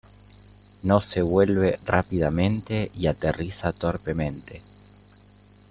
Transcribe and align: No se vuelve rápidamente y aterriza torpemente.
No 0.81 0.99
se 0.99 1.21
vuelve 1.21 1.79
rápidamente 1.85 2.89
y 2.95 3.05
aterriza 3.05 3.71
torpemente. 3.71 4.63